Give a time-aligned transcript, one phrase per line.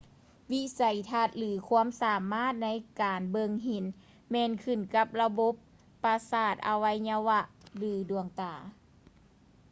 [0.51, 0.81] ວິໄສ
[1.11, 2.69] ທັດ ຫຼື ຄວາມສາມາດໃນ
[3.01, 3.85] ການເບິ່ງເຫັນ
[4.31, 5.53] ແມ່ນຂຶ້ນກັບລະບົບ
[6.03, 7.39] ປະສາດອະໄວຍະວະ
[7.77, 8.53] ຫຼື ດວງຕາ